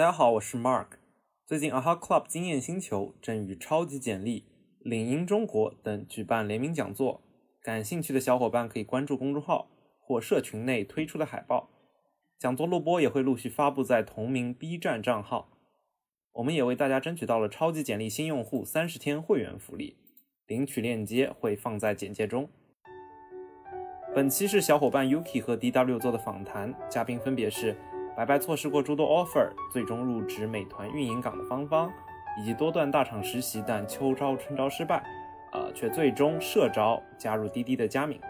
[0.00, 0.86] 大家好，我是 Mark。
[1.46, 4.46] 最近 AHA Club 经验星球正与超级简历、
[4.78, 7.20] 领英中国等举办联名讲座，
[7.62, 9.68] 感兴趣的小伙伴可以关注公众号
[10.00, 11.68] 或社群内推出的海报。
[12.38, 15.50] 讲座录播也会陆续发布在同名 B 站账号。
[16.32, 19.98] 我们也为大家争取到了超级简历新用户三十天会员福利，
[20.46, 22.48] 领取链接会放在简介中。
[24.14, 27.76] 本期是小伙伴 Yuki 和 DW 做的访谈，嘉宾分别是
[28.20, 31.90] 白白错失过诸多 offer，最终入职美团运营岗的芳芳，
[32.38, 35.02] 以及多段大厂实习但秋招春招失败，
[35.52, 38.20] 呃，却最终社招加入滴滴的佳敏。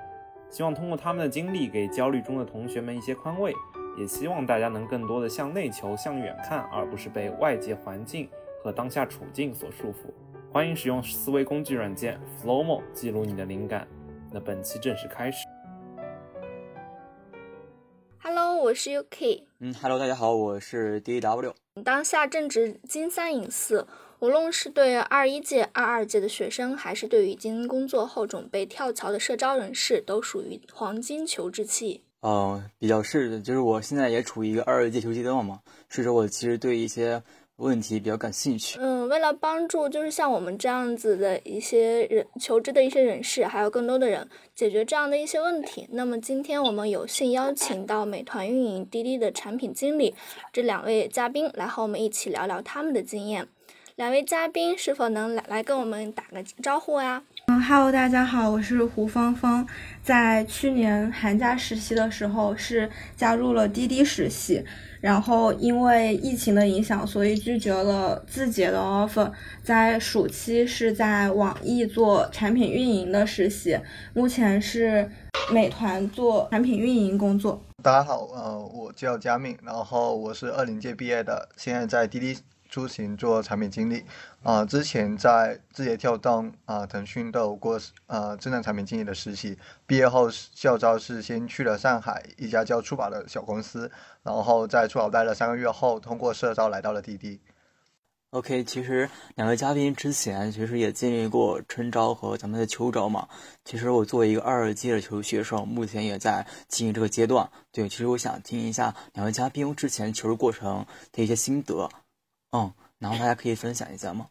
[0.48, 3.52] 希望通过他们的经历，给焦虑中的同学们一些宽慰，
[3.98, 8.28] 也希望大家能更多的向内求、向远看，而不是被外界环境
[8.62, 10.12] 和当下处境所束缚。
[10.52, 13.88] 欢迎使用思维工具软件 Flowmo 记录你的灵感。
[14.30, 15.48] 那本期正式开始。
[18.70, 19.42] 我是 UK。
[19.58, 21.52] 嗯，Hello，大家好，我是 DW。
[21.84, 23.84] 当下正值金三银四，
[24.20, 32.00] 无论是对二一届、二二届的学生，还是对于已经工作后准备跳槽的社招人士，都属于黄金求职期。
[32.22, 37.20] 嗯、比较是的，就是我现在也处于一个二二届求职阶段嘛，所以说我其实对一些
[37.60, 38.78] 问题比较感兴趣。
[38.80, 50.14] 嗯，为了帮助就是像我们这样子的一些人求职的一些人士，还有更多的人解决这样的一些问题，那么今天我们有幸邀请到美团运营、滴滴的产品经理
[50.52, 53.46] 这两位嘉宾来和我们一起聊聊他们的经验。
[53.96, 57.22] 两位嘉宾是否能来来跟我们打个招呼啊？
[57.52, 59.66] 嗯，Hello，大家好，我是胡芳芳。
[60.04, 64.64] 在去年寒假实习的时候，是加入了滴滴实习，
[65.00, 69.32] 然后因为疫情的影响，所以拒绝了字节的 offer。
[69.64, 73.76] 在暑期是在网易做产品运营的实习，
[74.14, 75.10] 目前是
[75.50, 77.60] 美团做产品运营工作。
[77.82, 82.38] 大家好，呃，我叫佳敏，然后我是二零届毕业的，现在在滴滴
[82.70, 84.04] 出行做产品经理。
[84.42, 89.58] 啊、之前在字节跳动、啊、腾讯都有过呃智能产品经理的实习。
[89.84, 93.90] 毕业后校招是先去了上海一家叫触宝的小公司，
[94.22, 97.38] 然后在触宝待了三个月后，通过社招来到了滴滴。
[98.30, 103.26] OK，其实两位嘉宾之前其实也经历过春招和咱们的秋招嘛。
[103.64, 107.50] 其实我作为一个二二届的求学生，目前也在经历这个阶段。
[107.72, 111.90] 对，其实我想听一下两位嘉宾之前求职过程的一些心得，
[112.52, 114.26] 嗯，然后大家可以分享一下吗？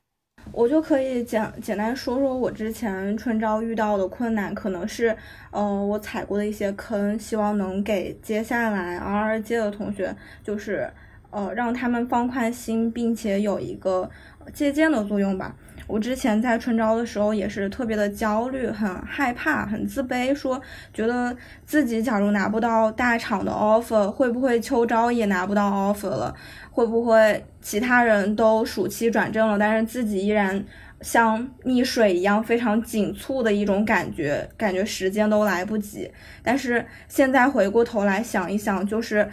[0.51, 5.15] 我就可以简简单说说我之前春招遇到的困难，可能是，
[5.51, 10.91] 呃，我踩过的一些坑，希望能给接下来二二届的同学，就是，
[11.29, 14.09] 呃，让他们放宽心，并且有一个
[14.53, 15.55] 借鉴的作用吧。
[15.87, 20.61] 我之前在春招的时候也是特别的焦虑，很害怕，很自卑，说
[20.93, 26.35] 觉得自己假如拿不到大厂的 offer，会不会秋招也拿不到 offer 了？
[26.79, 30.63] 会不会其他人都暑期转正了，但是自己依然
[31.01, 36.09] 像溺水一样非常紧促的一种感觉，感觉时间都来不及。
[36.41, 39.29] 但是现在回过头来想一想，就是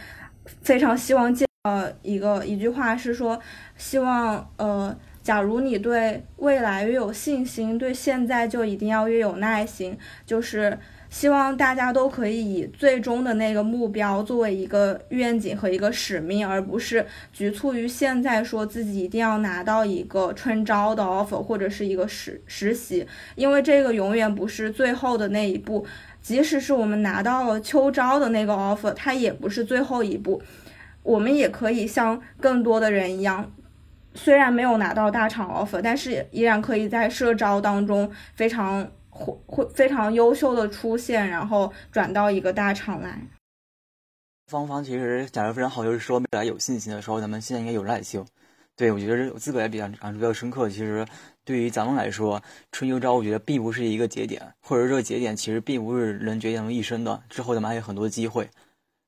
[0.62, 3.40] 非常希望见呃一个一句话是说，
[3.76, 4.96] 希望呃。
[5.22, 9.98] 假如你对未来越有信心，对现在就一定要越有耐心。
[10.24, 25.86] 就是希望大家都可以以最终的那个目标作为一个愿景和一个使命，而不是局促于现在说自己一定要拿到一个春招的 offer 或者是一个实实习，因为这个永远不是最后的那一步。
[26.20, 30.42] 即使是我们拿到了秋招的那个 offer，它也不是最后一步。
[31.04, 33.52] 我们也可以像更多的人一样。
[34.12, 43.18] 虽然没有拿到大厂 offer，但是依然可以在社招当中非常会会非常优秀的出现，然后转到一个大厂来。
[44.46, 48.24] 芳芳其实讲的非常好，就是说未来有信心的时候，咱们现在应该有耐性。
[48.76, 50.68] 对我觉得我自个也比较感触比较深刻。
[50.68, 51.06] 其实
[51.44, 52.40] 对于咱们来说，
[52.72, 57.22] 春秋招我觉得并不是一个节点，或者这个节点其实并不是能决定一生的。
[57.30, 58.48] 之后咱们还有很多机会。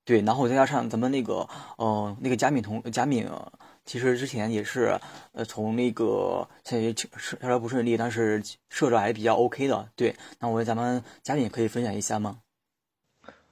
[0.05, 3.29] 对，然后再加上咱们那个呃那个贾敏同贾敏。
[3.89, 5.01] 其实之前也是，
[5.33, 9.89] 呃，从那个现在社社招不顺利，但是社招还是比较 OK 的。
[9.97, 12.41] 对，那我咱们嘉宾也可以分享一下吗？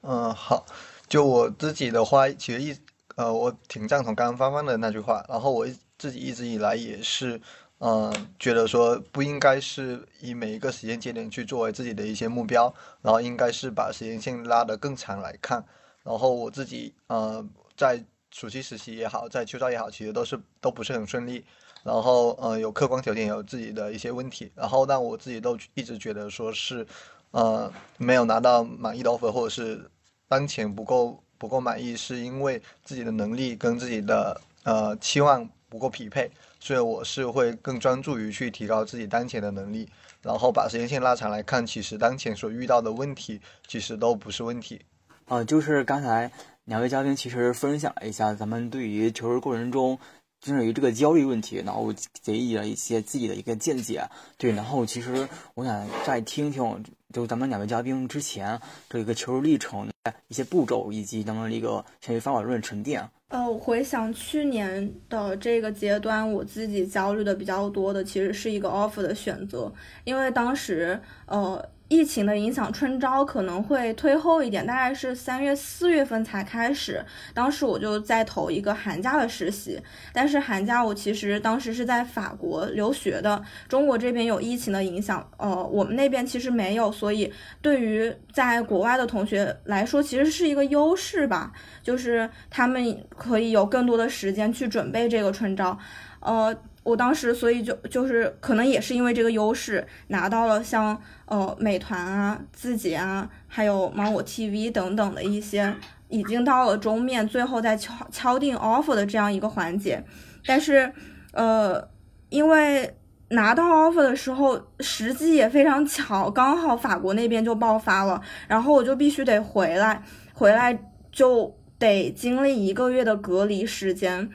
[0.03, 0.67] 嗯，好，
[1.09, 2.77] 就我自己的话，其实一
[3.15, 5.25] 呃，我挺赞同刚刚芳芳的那句话。
[5.27, 5.67] 然后我
[5.97, 7.41] 自己一直以来也是，
[7.79, 12.71] 嗯、呃，觉得说不应该是以每一个时间节点去作为自己的一些目标，
[13.01, 15.65] 然后应该是把时间线拉得更长来看。
[16.03, 17.43] 然后我自己呃
[17.75, 18.05] 在。
[18.39, 21.43] 暑期实习也好，在秋招也好，其实都是都不是很顺利。
[21.83, 24.53] 然后，呃，有客观条件，有自己的一些问题。
[24.55, 26.87] 然后，但我自己都一直觉得说是，
[27.31, 29.91] 呃，没有拿到满意的 offer，或者是
[30.29, 36.31] 当前不够不够满意，是因为自己的能力跟自己的呃期望不够匹配，
[36.61, 39.89] 所以我是会更专注于去提高自己当前的能力，
[40.21, 44.83] 然后把时间线拉长来看，其实当前所遇到的问题其实都不是问题。
[45.25, 46.31] 啊，就是刚才
[46.67, 49.99] 两位嘉宾其实分享了一下咱们对于求职过程中。
[50.39, 51.93] 针对于这个焦虑问题，然后
[52.23, 54.07] 给予了一些自己的一个见解。
[54.37, 63.09] 对，然后其实我想再听听，就咱们两位嘉宾之前这个求职历程的一些步骤，以及咱们一个相于方法论沉淀。
[63.29, 69.73] 呃，我回想去年的这个阶段，我自己焦虑的比较多的，其实是一个 offer 的选择，
[70.05, 71.71] 因为当时呃。
[71.89, 77.05] 疫情的影响，春招可能会推后一点，大概是三月、四月份才开始。
[77.33, 79.81] 当时我就在投一个寒假的实习，
[80.13, 91.53] 但是寒假我其实当时是在法国留学的，中国这边有疫情的影响，呃，我们那边其实没有，所以对于在国外的同学来说，其实是一个优势吧，
[91.85, 95.79] 就是他们可以有更多的时间去准备这个春招，
[96.19, 96.57] 呃。
[96.87, 100.97] 我当时，所以就就是可能也是因为这个优势，拿到了像
[101.27, 105.75] 呃美团啊、字节啊，还有芒果 TV 等等的一些，
[106.09, 110.03] 已经到了终面，最后再敲敲定 offer 的这样一个环节。
[110.47, 110.93] 但是，
[111.33, 111.89] 呃，
[112.29, 112.97] 因为
[113.31, 120.01] 拿到 offer 的时候时机也非常巧，刚好法国那边就爆发了，然后我就必须得回来，
[120.33, 120.79] 回来
[121.11, 124.31] 就得经历一个月的隔离时间。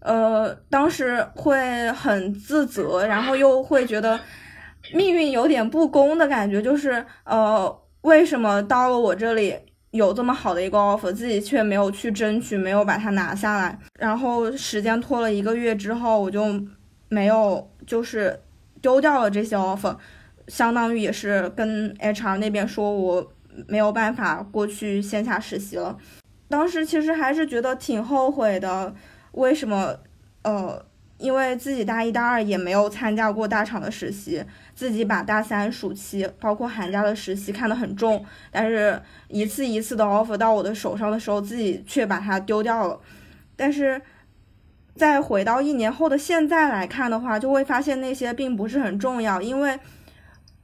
[0.00, 4.18] 呃，当时会很自责，然后又会觉得
[4.92, 9.54] 命运有点不公的感觉，就是呃，为什么到了我这里
[9.90, 13.78] 有这么好的一个 offer，自己却没有去争取，没有把它拿下来？
[13.98, 16.44] 然后时间拖了一个月之后，我就
[17.08, 18.40] 没有就是
[18.80, 19.96] 丢掉了这些 offer，
[20.46, 23.32] 相当于也是跟 HR 那边说我
[23.66, 25.96] 没有办法过去线下实习了。
[26.48, 28.94] 当时其实还是觉得挺后悔的。
[29.32, 29.94] 为什么？
[30.42, 30.82] 呃，
[31.18, 34.42] 因为自己大一、大二也没有参加过大厂的实习，
[34.74, 42.98] 自己把大三暑期包括寒假的实习看得很重，但是一次一次的 offer 到我的手上的时候，自己却把它丢掉了。
[43.56, 44.00] 但是
[44.94, 49.78] 再回到一年后的现在来看的话，就会发现那些并不是很重要，因为。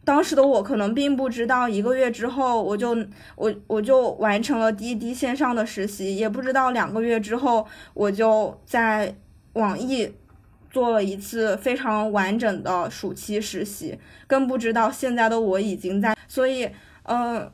[0.06, 2.95] 当时的我可能并不知道，一个月之后我就
[3.37, 9.17] 我我就完成了滴滴线上的实习，也不知道两个月之后我就在
[9.55, 10.15] 网易
[10.75, 16.17] 做了一次非常完整的暑期实习，更不知道现在的我已经在。
[16.26, 16.69] 所以，
[17.05, 17.49] 嗯，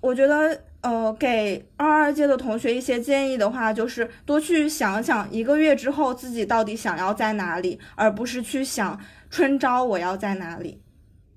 [0.00, 10.80] 我觉得，呃，给二二届的同学一些建议的话，就是多去想想一个月之后自己到底想要在哪里，而不是去想春招我要在哪里。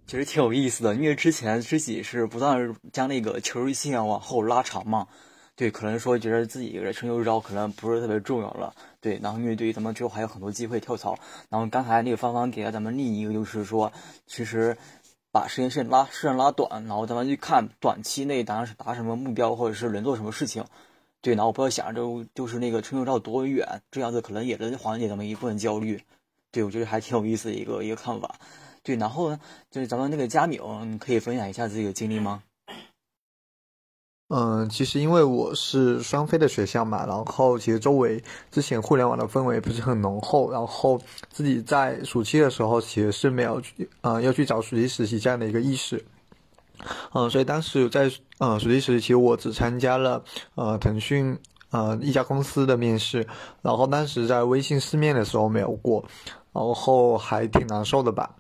[0.06, 5.08] 其实挺有意思的，因为之前自己是不断将那个求职期往后拉长嘛，
[5.56, 8.72] 对，可能说觉得自己春秋招可能不是特别重要了，
[9.04, 11.20] 对，然后因为对于咱们之后还有很多机会跳槽，
[11.50, 13.92] 然后刚才那个芳芳给了咱们另一个就是说，
[14.26, 14.78] 其实
[15.30, 20.64] 把时间线拉时间拉短，然后咱们去看短期内当然是达什么目标或者是能做什么事情，
[21.20, 22.02] 对，然后不要想着
[22.34, 26.02] 就是那个春秋招多远，这样子可能也能缓解咱们一部分焦虑，
[26.50, 28.36] 对我觉得还挺有意思的一个一个看法。
[28.84, 29.40] 对，然后呢，
[29.70, 32.42] 就是咱们那个佳敏，你可以分享一下自己的经历吗？
[34.30, 41.00] 嗯，其实因为我是双非的学校嘛，然后其实周围之前互联网的氛围不是很浓厚，然后
[41.30, 46.04] 自己在暑期的时候其实是没有去，呃，要去找暑期实习这样的一个意识。
[47.14, 50.24] 嗯，所以当时在呃暑期实习，其实我只参加了
[50.56, 51.38] 呃腾讯
[51.70, 53.28] 呃一家公司的面试，
[53.62, 56.04] 然后当时在微信试面的时候没有过，
[56.52, 58.32] 然后还挺难受的吧。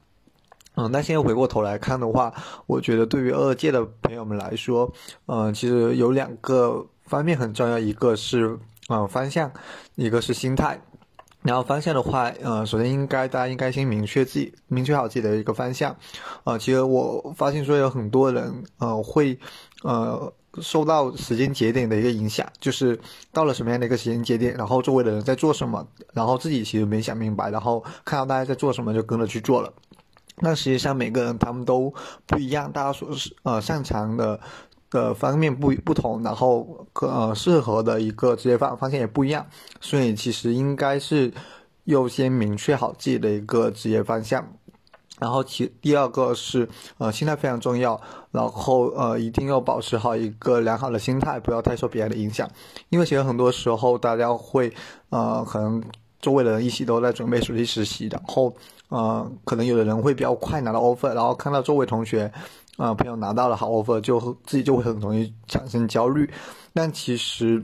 [0.75, 2.34] 嗯，那现在回过头来看的话，
[2.65, 4.92] 我觉得对于二届的朋友们来说，
[5.27, 8.58] 嗯，其实有两个方面很重要，一个是
[8.89, 9.51] 嗯方向，
[9.96, 10.82] 一个是心态。
[11.44, 15.94] 然后方向的话，呃，首先应该大家应该先明确自己，明确好自己的一个方向。
[16.46, 19.38] 呃，其实我发现说有很多人，呃，会
[19.82, 22.98] 呃受到时间节点的一个影响，就是
[23.34, 29.74] 到了什么样的一个时间节点，然后周围的人在做什么，然后自己其实没想明白，然后看到大家在做什么就跟着去做了。
[30.38, 31.94] 那实际上每个人他们都
[32.25, 34.40] 不一样，大家所是呃擅长的
[34.90, 39.46] 的方面不不同，然后呃适合的一个职业方方向也不一样，
[39.80, 41.32] 所以其实应该是
[41.86, 44.46] 优先明确好自己的一个职业方向，
[45.20, 52.50] 然后其第二个是呃心态非常重要，然后呃一定要保持好一个良好的心态，不要太受别人的影响，
[52.90, 54.74] 因为其实很多时候大家会
[55.10, 55.82] 呃可能
[56.20, 58.54] 周围的人一起都在准备暑期实习，然后。
[58.93, 62.31] 呃，可能有的人会比较快拿到 offer，然后看到周围同学，
[62.77, 66.29] 啊朋友拿到了好 offer，就自己就会很容易产生焦虑。
[66.73, 67.59] 但其实，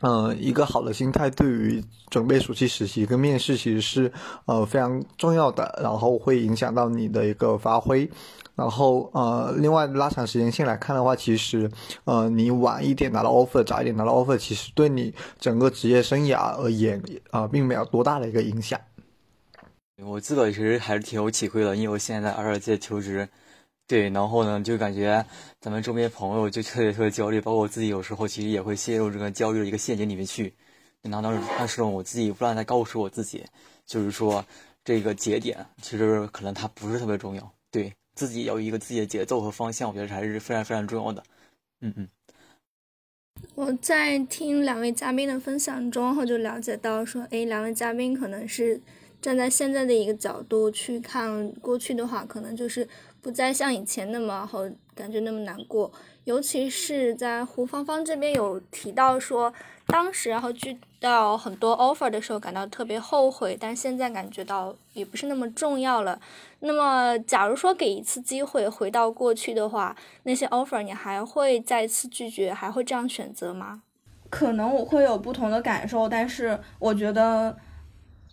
[0.00, 4.10] 嗯，一个好的心态对于准备暑期实习跟面试其实是
[4.46, 8.10] 呃非常重要的，然后会影响到你的一个发挥。
[8.54, 11.70] 然后呃，另外拉长时间线来看的话，其实
[12.04, 18.80] 呃你晚一点拿到 offer，早一点拿到 offer，其实对你整个职业生涯而言啊，并没有多大的一个影响。
[20.02, 23.28] 我自个其实还是挺有体会的，因为我现在在二届求职。
[23.86, 25.24] 对，然后呢，就感觉
[25.60, 30.52] 咱们周边朋友就特别特别焦虑，包括我自己有时候其实也会陷入这个焦虑的一个陷阱里面去。
[31.02, 33.44] 然后当时但是我自己不断在告诉我自己，
[33.84, 34.44] 就是说
[34.82, 41.22] 这个节点其实可能它不是特别重要，对自己有一个自己的节奏和方向，我觉得还是非常非常重要的。
[41.82, 42.08] 嗯嗯。
[43.54, 48.80] 我在听两位嘉宾的分享中，后就了解到说，哎，两位嘉宾可能是
[49.24, 52.86] 站在现在的一个角度去看过去的话，可能就是。
[53.22, 54.58] 不再像以前那么好，
[54.94, 55.90] 感觉那么难过。
[56.24, 59.50] 尤其是在胡芳芳这边有提到说，
[59.86, 66.20] 当时然后遇到很多 offer 的时候感到特别后悔，但现在感觉到也不是那么重要了。
[66.60, 73.80] 那么，假如说给一次机会回到过去的话，那些 offer 你还会再次拒绝，还会这样选择吗？
[74.28, 77.56] 可能我会有不同的感受，但是我觉得。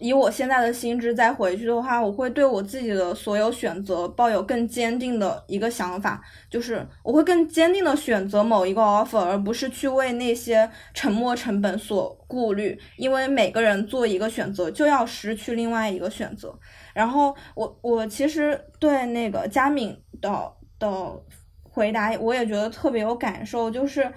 [0.01, 12.77] 以我现在的心智再回去的话，我会对我自己的所有选择抱有更坚定的一个想法，就是我会更坚定的选择某一个 offer，而不是去为那些沉没成本所顾虑。
[12.97, 16.57] 因为每个人做一个选择，就要失去另外一个选择。
[16.95, 20.89] 然后我我其实对那个佳敏的的
[21.61, 24.11] 回答，我也觉得特别有感受，就是。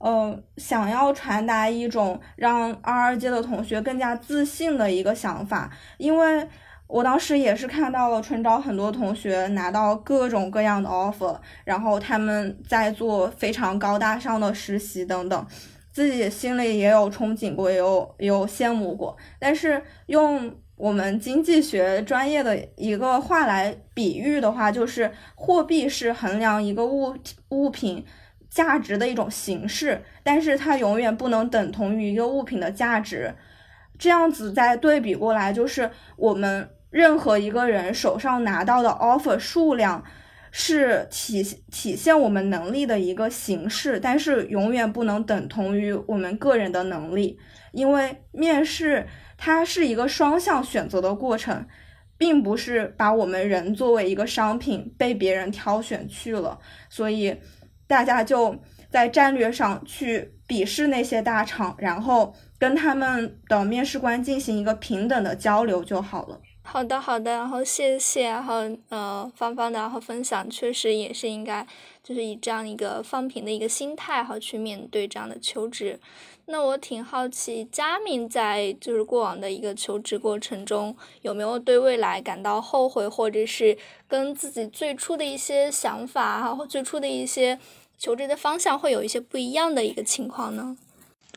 [0.00, 6.48] 呃，想要传达一种让二二届的同学更加自信的一个想法，因为
[6.86, 15.46] 我当时也是看到了春招很多同学拿到各种各样的 offer，然后他们在做非常高大上的实习等等，
[15.92, 19.14] 自己心里也有憧憬过，也有也有羡慕过。
[19.38, 27.14] 但是用我们经济学专业的一个话来比喻的话，就是货币是衡量一个物
[27.50, 28.02] 物品。
[28.50, 33.32] 价值的一种形式，但是它永远不能等同于一个物品的价值。
[33.96, 40.02] 这样子再对比过来，就是我们任何一个人手上拿到的 offer 数量
[40.50, 47.38] 是体体现我们能力的一个形式，但是永远不能等同于我们个人的能力。
[47.72, 49.06] 因为面试
[49.38, 51.66] 它是一个双向选择的过程，
[52.16, 57.36] 并不是把我们人作为一个商品被别人挑选去了，所以。
[57.90, 58.56] 大家就
[58.88, 66.40] 在战略上去鄙视那些大厂，然后跟他们的面试官进行一个平等的交流就好了。
[66.62, 71.66] 好的，好的，然后谢谢，然后呃，芳芳的然后分享，确实也是应该，
[72.00, 75.98] 就是以这样一个放平的一个心态，好去面对这样的求职。
[76.46, 87.58] 那我挺好奇，佳敏在就是过往的一个求职过程中，有没有对未来感到后悔，或者是跟自己最初的一些想法，哈，或最初的一些。
[88.00, 90.74] 求职的方向会有一些不一样的一个情况呢。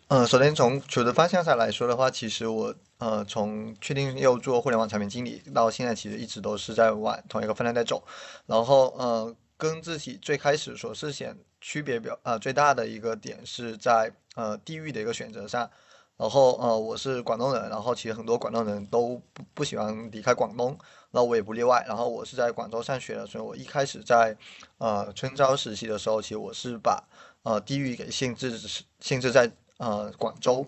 [0.08, 8.02] 嗯，首先从求职方向上来说的话，其实我呃从确定要做互联网产品经理到现在，其实一直都是在往同一个方向在走。
[8.46, 15.70] 然后呃，跟自己最开始所设想区别表呃最大的一个点是在呃地域的一个选择上。
[16.16, 20.78] 然后呃我是广东人，然后其实很多广东人都不不喜欢离开广东。
[21.16, 21.86] 那我也不例外。
[21.88, 24.36] 然后我是在广州上学的，所以我一开始在
[24.80, 27.02] 呃春招实习的时候，其实我是把
[27.44, 28.60] 呃地域给限制
[29.00, 30.66] 限制在呃广州。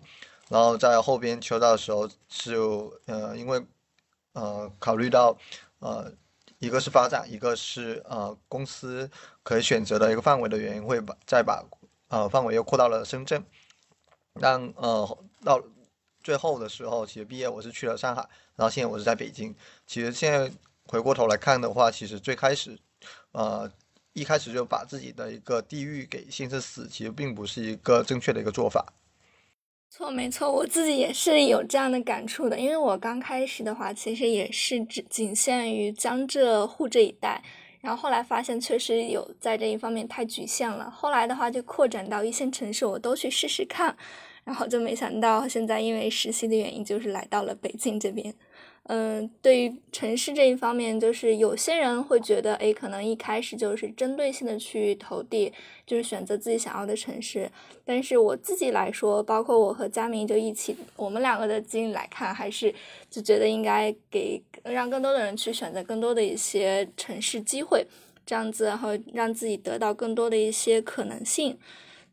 [0.47, 3.65] 然后在后边秋招的时候，就呃因为
[4.33, 5.35] 呃考虑到
[5.79, 6.11] 呃
[6.59, 9.09] 一个是发展，一个是呃公司
[9.41, 11.65] 可以选择的一个范围的原因，会把再把
[12.09, 13.43] 呃范围又扩到了深圳。
[14.39, 15.59] 但呃到
[16.25, 18.27] 最后的时候，其实毕业我是去了上海。
[18.55, 19.53] 然后现在我是在北京。
[19.85, 20.51] 其实现在
[20.87, 22.75] 回过头来看的话，其实最开始，
[23.31, 23.71] 呃，
[24.13, 28.91] 一开始就把自己的一个地域给限制死，其实并不是一个正确的一个做法。
[29.91, 32.59] 错，没错，我自己也是有这样的感触的。
[32.59, 37.43] 因为我刚开始的话，其实也是只仅限于江浙沪这一带，
[37.81, 40.89] 然后后来发现确实有在这一方面太局限了。
[40.89, 43.95] 后来的话就扩展到一线城市，我都去试试看。
[44.45, 48.33] 然后就没想到，现在因为实习的原因，就是来到了北京这边。
[48.87, 55.51] 嗯，对于城市这一方面，就是有些人会觉得，哎，可能一开始就是针对性的去投递，
[55.87, 57.49] 就是选择自己想要的城市。
[57.83, 62.71] 但是我自己来说，包括我和佳明就一起，我们两个的经历来看，还是
[63.09, 67.83] 就觉得应该给让更多的人去选择更多的一些城市机会，
[68.23, 71.57] 这样子，然后让自己得到更多的一些可能性。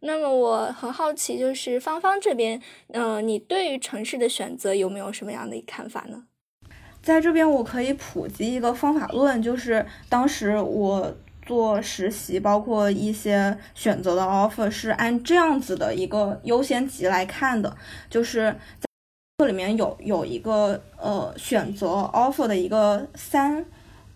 [0.04, 6.24] 那么我很好奇，就是芳芳这边，嗯，你对于城市的选择有没有什么样的看法呢？
[7.00, 11.14] 在这边我可以普及一个方法论，就是当时我
[11.46, 17.76] 做实习，包括一些选择的 offer 是按这样子的一个优先级来看的，
[18.10, 18.86] 就是在
[19.38, 23.64] 这里面有有一个呃选择 offer 的一个三。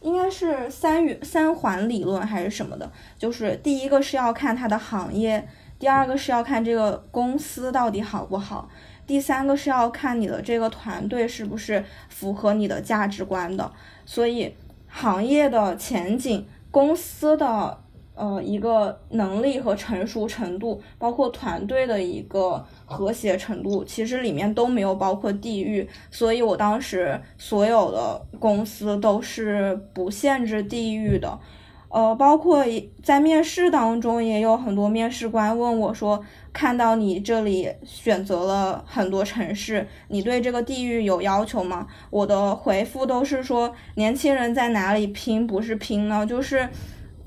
[0.02, 2.88] 应该是三元三环理论还是什么的，
[3.18, 5.48] 就是第一个是要看它的行业，
[5.78, 8.68] 第二个是要看这个公司到底好不好，
[9.06, 13.72] 第三个是要看你的这个团队是不是符合你的价值观的。
[14.04, 14.54] 所以
[14.88, 17.78] 行业的前景，公司的。
[18.18, 31.38] 呃，一个能力和成熟程度，包括团队的一个和谐程度，其实里面都没有包括地域，所以我当时所有的公司都是不限制地域的。
[31.88, 32.64] 呃，包括
[33.02, 46.68] 在面试当中，也有很多面试官问我说：“看到你这里选择了很多城市，你对这个地域有要求吗？”我的回复都是说：“年轻人在哪里拼不是拼呢，就是。”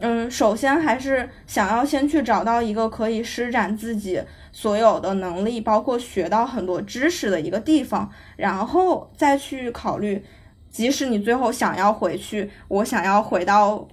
[0.02, 4.24] 嗯，首先还是想要先去找到一个可以施展自己
[4.54, 10.24] 所有的能力，包括学到很多知识的一个地方，然后再去考虑，
[10.70, 13.90] 即使你最后想要回去，我想要回到，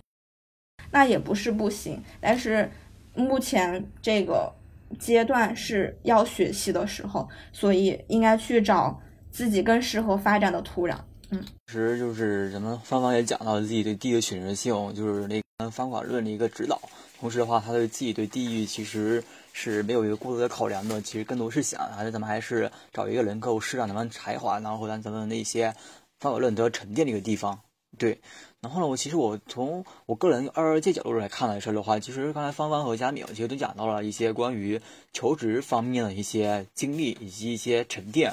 [0.96, 2.02] 那也不是不行。
[2.22, 2.70] 但是
[3.14, 4.50] 目前这个
[4.98, 8.98] 阶段是要学习的时候，所以应该去找
[9.30, 10.96] 自己更适合发展的土壤。
[11.28, 16.80] 嗯，其实就是咱们芳芳也讲到自己对地的选择性，就是那个方法论的一个指导。
[17.20, 19.22] 同时的话，他对自己对地域其实
[19.52, 25.74] 是没有一个过多的考量的，其实更多是想还是咱们还是找一个能够施展咱们才华，然后让咱们那些
[26.20, 27.58] 方法论得到沉淀的一个地方。
[27.98, 28.20] 对，
[28.66, 34.80] 然后呢，我其实我从我个人二二届角度来看来说的话，其实刚才芳芳和佳敏其实都讲到了一些关于
[35.12, 38.32] 求职方面的一些经历以及一些沉淀。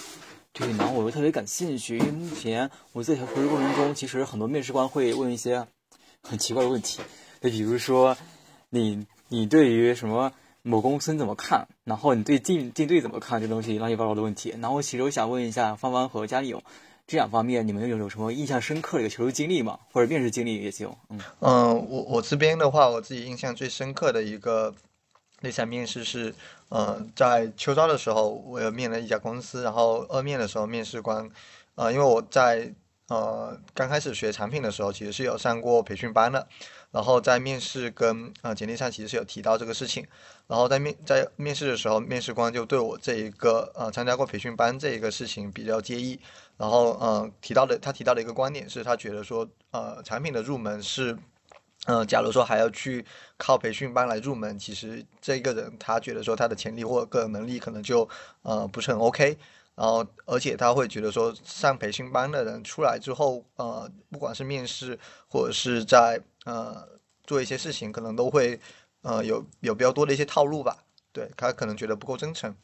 [0.52, 5.68] 对，然后我又特别感兴趣，因为目前我在求职过程中，其实很多面试官会问一些
[6.24, 7.04] 很奇怪的问题，
[7.40, 8.18] 就比如说
[8.72, 10.32] 你你对于什么
[10.64, 14.56] 某公司怎么看，然后你对进进队怎么看，这东西乱七八糟的问题。
[14.60, 16.56] 然后其实我想问一下芳芳和佳丽，
[17.08, 19.80] 这两方面你们有有什么印象深刻的一个求职经历吗？
[19.92, 20.90] 或者面试经历也行。
[21.10, 24.74] 嗯嗯，我我这边的话，我自己印象最深刻的一个
[25.42, 26.34] 那场面试是。
[26.70, 31.30] 呃，在秋招的时候，我有面了一家公司，然后二面的时候，面试官，
[31.76, 32.74] 呃，因为我在
[33.10, 36.48] 呃刚开始学产品的时候，其实是有上过培训班的，
[36.94, 40.08] 然后在面试跟呃简历上其实是有提到这个事情，
[40.48, 46.18] 然后在面在面试的时候，面试官就对我这一个呃参加过培训班这一个事情比较介意，
[46.56, 51.18] 然后嗯提到的他提到的一个观点是他觉得说呃产品的入门是。
[51.86, 58.08] 嗯，假如说还要去靠培训班来入门，其实这个人他觉得说他的潜力或个人能力可能就
[58.42, 59.38] 呃不是很 OK，
[59.76, 66.88] 然后而且他会觉得说上培训班的人出来之后，呃，不管是面试或者是在呃
[67.24, 68.60] 做一些事情，可能都会
[69.02, 72.56] 呃有有比较多的一些套路吧，对他可能觉得不够真诚。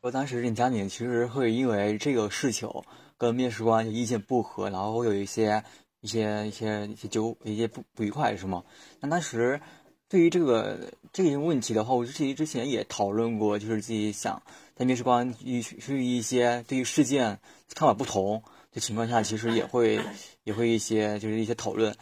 [0.00, 2.70] 我当时任佳敏其实会因为这个事情
[3.18, 5.62] 跟面试官意见不合，然后有一些。
[6.02, 8.62] 一些一些一些纠一些不不愉快是吗？
[9.00, 9.60] 那当时
[10.08, 10.78] 对于这个
[11.12, 14.40] 这个问题的话，我自己之前也讨论过，就是自己想
[14.76, 17.40] 在面试官与是一些对于事件
[17.74, 18.40] 看法不同
[18.72, 19.98] 的情况下，其实也会
[20.44, 21.96] 也会一些就是一些讨论。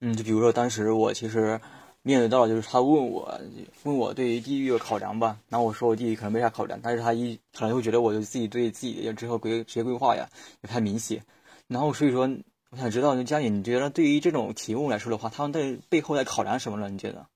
[0.00, 1.58] 嗯，就比如说当时我其实
[2.02, 3.40] 面对到就是他问我
[3.84, 10.28] 问我对于地域的考量吧，然后我说我地域可能没啥考量，但是他一可能会觉得我就自己对自己的之后规职业规划呀
[10.60, 11.24] 也太明显，
[11.66, 12.28] 然后所以说。
[12.70, 16.90] 我想知道，就佳颖，你觉得对于这种题目来说的话，他们在背后在考量什么呢？
[16.90, 17.26] 你觉得？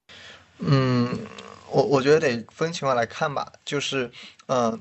[0.59, 1.27] 嗯，
[1.70, 3.53] 我我觉得得分情况来看吧。
[3.64, 4.11] 就是，
[4.46, 4.79] 嗯，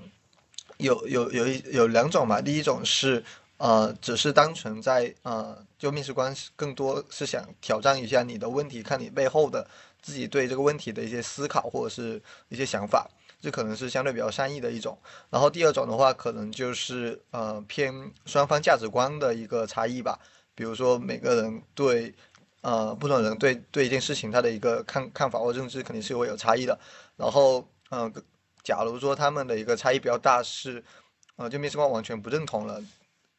[0.77, 2.39] 有有有一有两种吧。
[2.41, 3.23] 第一种是，
[3.57, 9.67] 呃，只是单纯在呃，就面试官更多是想挑战一下你的问题，看你背后的
[10.01, 13.09] 自己对这个问题的一些思考或者是一些想法，
[13.41, 14.97] 这可能是相对比较善意的一种。
[15.29, 17.93] 然后第二种的话，可能就是呃偏
[18.25, 20.19] 双方价值观的一个差异吧。
[20.53, 22.13] 比如说，每个人对，
[22.61, 26.79] 呃，不同人对对一件事情他的一个看看法或认知肯定是会有差异的。
[27.17, 28.11] 然后，嗯，
[28.63, 30.83] 假如说他们的一个差异比较大，是，
[31.37, 32.79] 呃，就面试官完全不认同了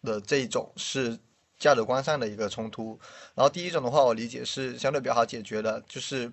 [0.03, 1.17] 的这一种是
[1.57, 2.99] 价值观上的一个冲突。
[3.37, 6.31] 然后第一种的话，我理解是相对比较好解决的，就是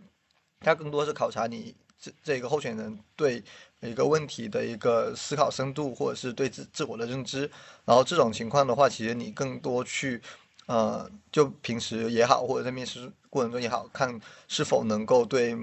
[0.60, 3.43] 他更多是考察你这这个候选人对
[3.82, 7.41] 一个问题的一个思考深度，或者是对自自我的认知。
[7.86, 10.19] 然后这种情况的话，其实你更多去。
[10.70, 15.58] 呃，就平时也好，或者在面试过程中也好，看是否能够对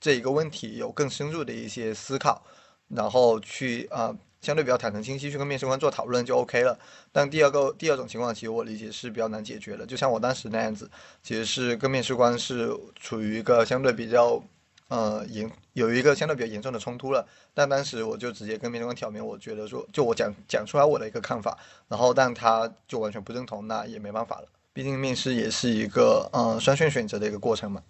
[0.00, 2.42] 这一个问题有更深入的一些思考，
[2.88, 4.16] 然后去啊。
[4.40, 6.78] 相对比较坦诚清晰去跟面试官做讨论就 OK 了。
[7.10, 9.84] 但第二个第二种情况，其实我理解是比较难解决的。
[9.84, 10.88] 就像我当时那样子，
[11.24, 14.40] 其实是跟面试官是处于一个相对比较
[14.88, 17.26] 呃严有一个相对比较严重的冲突了。
[17.54, 21.56] 但当时我就直接跟面试官挑明，我觉得说就我讲讲出来我的一个看法，
[21.88, 24.48] 然后但他就完全不认同，那也没办法了。
[24.72, 27.82] 毕竟面试也是一个呃双选选择的一个过程嘛。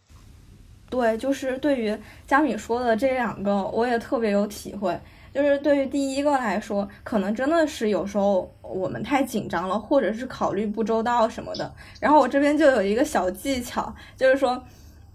[0.90, 4.98] 对，就是对于佳敏说的这两个，我也特别有体会。
[5.34, 11.70] 就是对于第一个来说，可能真的是有时候我们太紧张了，或者是考虑不周到什么的。
[12.00, 14.64] 然后我这边就有一个小技巧，就是说，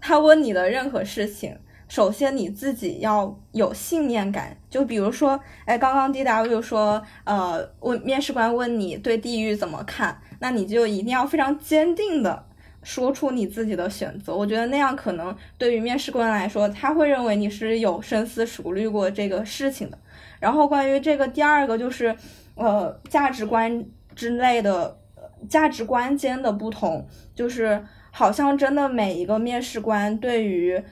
[0.00, 4.56] 他问你的任何事情，首先你自己要有信念感。
[4.68, 12.44] 就比如说，哎，刚刚 D W 说，呃，问面试官问你对地狱怎么看，那你就一定要非常坚定的
[12.82, 14.34] 说出你自己的选择。
[14.34, 19.98] 我觉得那样可能对于面试官来说，他会认为你是有深思熟虑过这个事情的。
[20.40, 22.14] 然后关于这个第二个就是，
[22.56, 24.98] 呃，价值观之类的，
[25.48, 30.82] 价值观间的不同，就是好像真的每一个面试官对于，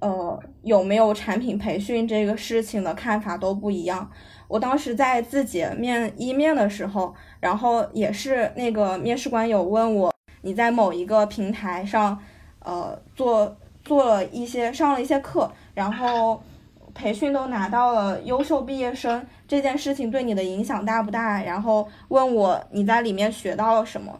[0.00, 4.10] 呃，有没有产品培训这个事情的看法都不一样。
[4.48, 12.18] 我当时在自己面一面的时候，然后也是那个面试官有问我，你在某一个平台上，
[12.60, 16.42] 呃，做做了一些上了一些课，然后。
[16.96, 21.42] 培训都拿到了优秀毕业生，这件事情对你的影响大不大？
[21.42, 24.16] 然后问我你在里面学到了什么？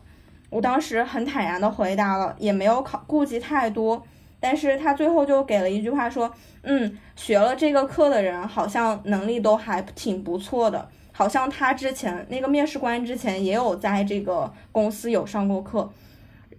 [0.50, 4.02] 我当时很坦然的回答了，也没有考顾及太多。
[4.44, 6.30] 但是他最后就给了一句话说，
[6.64, 15.90] 嗯，学了这个课的人好像能力都还挺不错的，好像他之前那个面试官之前也有在这个公司有上过课。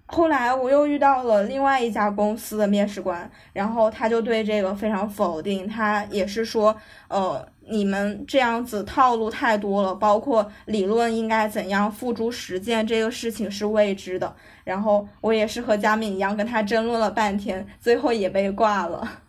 [0.07, 6.75] 后来我又遇到了另外一家公司的面试官，然后他就对这个非常否定，他也是说，
[7.07, 14.35] 呃，你们这样子套路太多了，包括理论应该怎样付诸实践，这个事情是未知的。
[14.63, 19.21] 然后我也是和佳敏一样跟他争论了半天，最后也被挂了。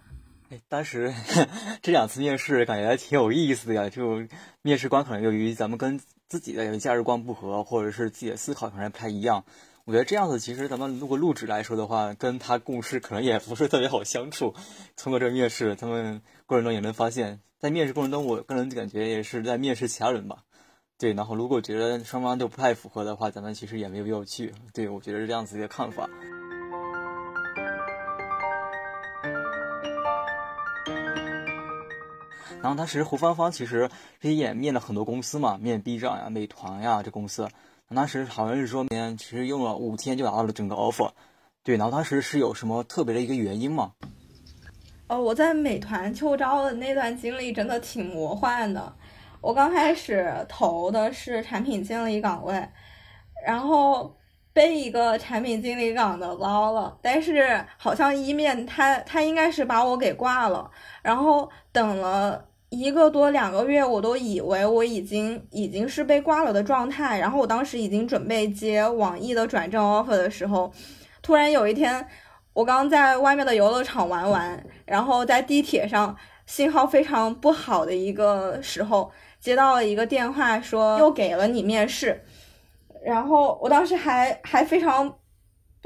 [0.50, 1.12] 哎，当时
[1.82, 4.22] 这两次面试感觉挺有意思的呀，就
[4.62, 9.44] 面试官可能由于咱们跟自己的价值观不合，或者是自己的思考可能不太一样。
[9.86, 14.52] 我觉得这样子，其实咱们如果录制来说的话，跟他共事可能也不是特别好相处。
[14.96, 20.38] 通过这个面试，他们过程中也能发现，在面试过程中，我个人感觉也是在面试其他人吧。
[20.98, 24.52] 对，然后如果觉得双方都不太符合的话，咱们其实也没有必要去。
[24.74, 26.10] 对，我觉得是这样子一个看法。
[32.60, 37.48] 然后当时胡芳芳其实这也面了很多公司嘛，面 B 站呀、美团呀这公司。
[37.94, 41.08] 当时好像是说，明其实用了五天就拿到了整个 offer，
[41.62, 41.76] 对。
[41.76, 43.92] 然后当时是有什么特别的一个原因吗？
[45.06, 48.92] 哦，我在美团秋招的那段经历真的挺魔幻的。
[49.40, 52.68] 我刚开始投的是产品经理岗位，
[53.46, 54.12] 然后
[54.52, 60.68] 被一个产品经理岗的捞了，但是好像一面他他应该是把我给挂了，
[61.02, 62.44] 然后等了。
[62.70, 67.18] 一个多两个月，我都以为我已经已经是被挂了的状态。
[67.18, 70.72] 然后我当时已经准备接网易的转正 offer 的时候，
[71.22, 72.06] 突然有一天，
[72.52, 82.24] 我刚在外面的游乐场玩完，然后在地铁上信号非常不好的一个时候，接到了一个电话，说又给了你面试。
[83.04, 85.16] 然后我当时还还非常。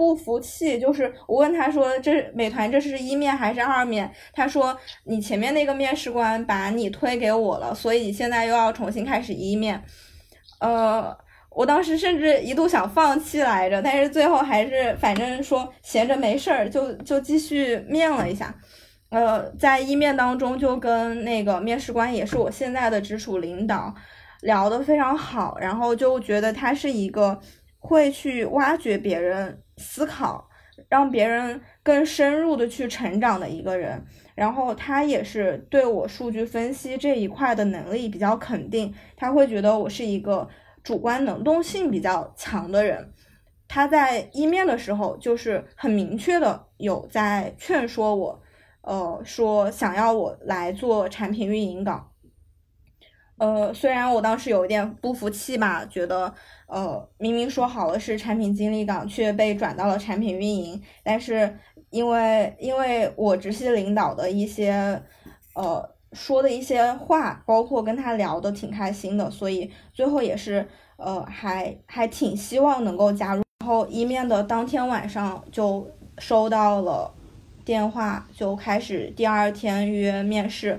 [0.00, 9.84] 不服气，就是我问他说：“这美团这是一面还是二面？”他说：“你前面那个面试官把你推给我了，所以现在又要重新开始一面。”
[10.60, 11.14] 呃，
[11.50, 18.54] 我当时甚至一度想放弃来着，但是最后还是反正说闲着没事儿，就就继续面了一下。
[19.10, 23.94] 呃，在一面当中就跟那个面试官也是我现在的直属领导
[24.40, 27.38] 聊得非常好，然后就觉得他是一个
[27.80, 29.60] 会去挖掘别人。
[29.82, 30.46] 思考，
[30.90, 40.46] 让别人更深入的去成长的一个人，然后他也是对我数据分析这一块的能力比较肯定，他会觉得我是一个
[40.82, 43.14] 主观能动性比较强的人。
[43.66, 48.42] 他在一面的时候就是很明确的有在劝说我，
[48.82, 52.09] 呃，说想要我来做产品运营岗。
[53.40, 56.32] 呃，虽然我当时有一点不服气吧，觉得。
[56.66, 60.80] 呃，明明说好了是产品经理岗，却被转到了产品运营。
[61.02, 65.02] 但是因为因为我直系领导的一些
[65.54, 73.42] 呃说的一些话，包括跟他聊的挺开心的，所以最后也是呃还还挺希望能够加入。
[73.60, 77.12] 然后一面的当天晚上就收到了
[77.64, 80.78] 电话就开始第二天约面试，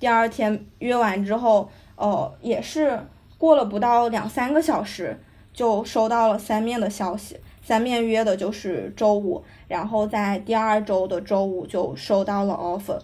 [0.00, 2.98] 第二天约完之后，呃，也是
[3.36, 5.18] 过了不到两三个小时，
[5.52, 7.36] 就收到了三面的消息。
[7.60, 12.98] 三面约的就是周五，然后在第二周的周五就收到了 offer。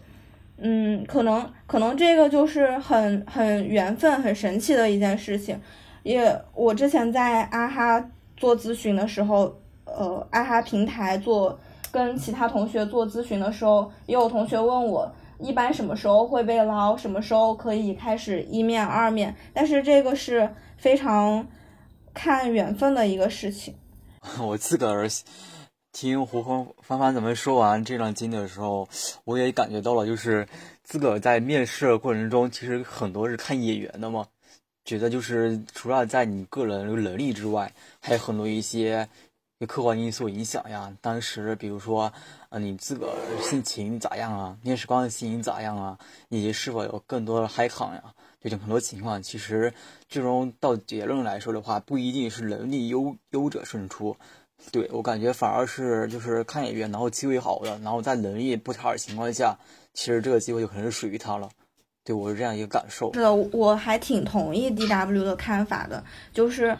[0.56, 5.60] 嗯，可能可能这个就是很很缘分、很神奇的一件事情。
[6.04, 8.02] 也我之前在阿哈
[8.36, 9.54] 做咨询的时候，
[9.84, 11.58] 呃，阿哈平台做
[11.90, 15.10] 跟其他同学做咨询的时候，也有同学问我，
[15.44, 19.36] 一般什么时候会被捞，什么时候可以开始一面、二面？
[19.52, 21.46] 但是这个是非常
[22.14, 23.74] 看缘分的一个事情。
[24.40, 25.06] 我自个儿
[25.92, 28.88] 听胡芳芳芳咱们说完这段经历的时候，
[29.24, 30.46] 我也感觉到了，就是
[30.82, 34.26] 自个儿在面试过程中，其实很多是看眼缘的嘛。
[34.84, 39.08] 觉得就是除了在你个人能力之外，还有很多一些
[39.66, 40.94] 客观因素影响呀。
[41.00, 42.12] 当时比如说，
[42.50, 44.56] 呃，你自个儿心情咋样啊？
[44.62, 45.98] 面试官的心情咋样啊？
[46.28, 48.02] 以及是否有更多的嗨抗呀？
[48.42, 49.72] 就这很多情况，其实
[50.08, 54.16] 最终到结论来说的话，不一定是能力优优者胜出。
[54.70, 59.58] 对我感觉反而是就是看演员，然后机会好的，然后在能力不差的情况下，
[59.94, 61.48] 其实这个机会就可能是属于他了。
[62.02, 63.12] 对我是这样一个感受。
[63.14, 66.76] 是的，我还挺同意 D W 的看法的，就是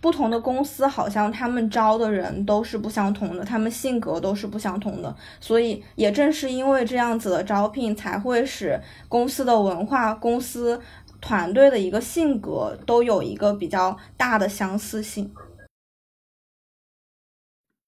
[0.00, 10.80] 不同的公司好像他们招的人都是不相同的，他们性格都是不相同的，所以也正是因为这样子的招聘，才会使公司的文化、公司
[11.20, 15.30] 团队的一个性格都有一个比较大的相似性。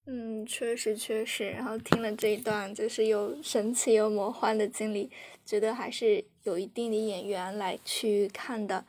[0.05, 1.49] 嗯，确实确实。
[1.49, 5.09] 然后听了这一段，就是有神奇又魔幻的经历，
[5.45, 8.83] 觉得还是有一定的演员来去看的。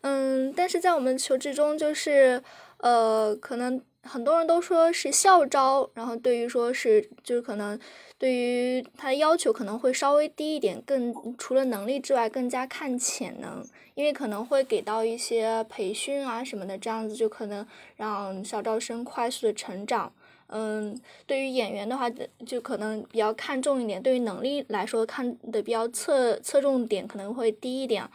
[0.00, 2.42] 嗯，但是在我们求职中，就是
[2.84, 7.80] 呃，可能很多人都说是校招，然后对于说是就是可能
[8.18, 17.66] 对于他的要求可能会稍微低一点，更除了能力之外，更加看潜能，因为可能会给到一些培训啊什么的，这样子就可能
[17.96, 20.12] 让校招生快速的成长。
[20.48, 20.94] 嗯，
[21.26, 22.10] 对于演员的话，
[22.44, 28.06] 就可能比较看重一点；对于能力来说，看的比较侧侧重点可能会低一点。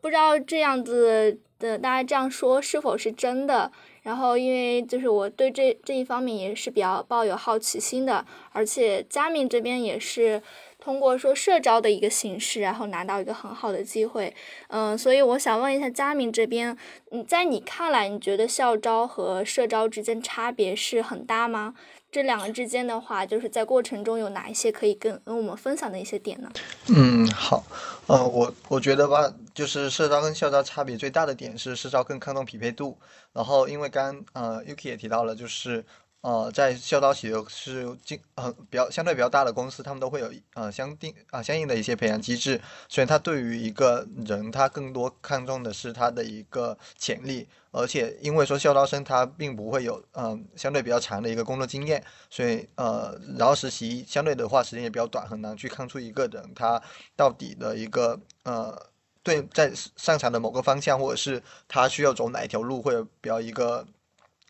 [0.00, 3.70] 不知道这样子的大家这样说是否是真的？
[4.06, 10.40] 然后，因为就是我对这这一方面也是比较抱有好奇心的，而且佳敏这边也是。
[10.78, 14.32] 通过说社招的一个形式，然后拿到一个很好的机会，
[14.68, 16.76] 嗯，所以我想问一下佳敏这边，
[17.10, 21.74] 嗯，在你看来，你觉得校招和社招之间差别是很大吗？
[22.10, 26.50] 这两个之间的话，就是在过程中有哪一些可以跟跟我们分享的一些点呢？
[26.88, 27.64] 嗯，好，
[28.06, 32.98] 呃，我我觉得吧，就是社招跟校招差别最大的点是社招更看重匹配度，
[33.32, 35.84] 然后因为刚呃 Yuki 也提到了，就是。
[36.26, 56.82] 呃，在校招企业是经呃比较相对比较大的公司，他们都会有呃相定啊相应的一些培养机制，所以他对于一个人，他更多看重的是他的一个潜力，而且因为说校招生他并不会有嗯相对比较长的一个工作经验，所以呃然后实习相对的话时间也比较短，很难去看出一个人他
[57.14, 58.76] 到底的一个呃
[59.22, 63.86] 对在擅长的某个方向，或者是他需要走哪一条路，会有比较一个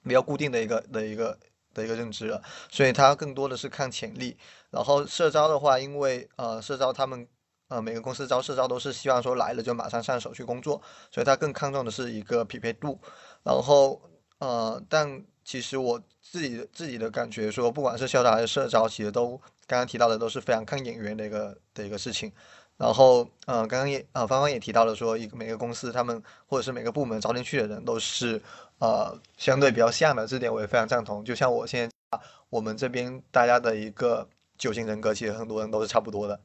[0.04, 1.38] 比较固定的一个的一个。
[1.76, 4.36] 的一个认知了，所以他更多的是看潜力。
[4.70, 7.26] 然后社招的话，因为呃社招他们
[7.68, 12.98] 呃每个公司招社招都是希望说来了就马上上手去工作，所以他更看重的是一个匹配度。
[13.42, 14.00] 然后
[14.38, 19.36] 呃，但其实我自己自己的感觉说，不管是校招还是社招，其实都
[19.66, 22.32] 刚刚提到的都是非常看眼缘的一个的一个事情。
[22.76, 28.40] 然后呃，刚刚也呃芳芳也提到了说，一个每个公司他们或者是每个部门招进去的人都是。
[28.78, 31.24] 呃，相对比较像的这点我也非常赞同。
[31.24, 36.38] 就像我现在，我们这边大家的一个九型人格，其实很多人都是差不多的。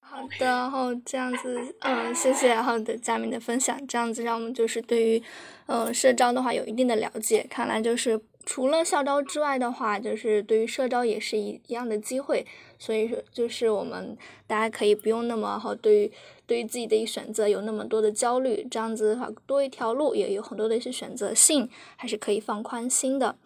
[0.00, 5.22] 好的，然后这样子，嗯，谢谢好的嘉宾的分享，这样子让我们就是对于，
[5.66, 7.46] 嗯，社招的话有一定的了解。
[7.50, 12.46] 看来就是除了校招之外的话，就是对于社招也是一一样的机会。
[12.78, 16.12] 所以说，就是我们大家可以不用那么好，对于
[16.46, 23.36] 对于自己的一选择有那么多的焦虑，这样子的话多一条路也有很多的一些选择性，还是可以放宽心的。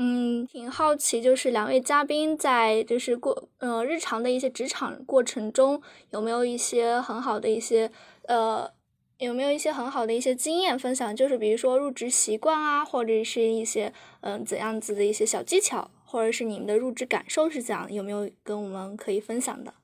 [0.00, 7.90] 嗯，挺好奇，就是两位嘉宾在就是过呃日常的一些职场过程中，有没有一些很好的一些
[8.26, 8.70] 呃
[9.18, 11.14] 有没有一些很好的一些经验分享？
[11.14, 15.90] 就是比如说入职习惯啊，或者是一些嗯怎样子的一些小技巧。
[16.10, 17.92] 或者是你们的入职感受是怎样？
[17.92, 19.74] 有没有跟我们可以分享的？